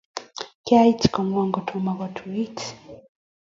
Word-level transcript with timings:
kiait 0.65 1.01
kokwo 1.13 1.41
kotomo 1.53 1.91
kotuit. 1.99 2.57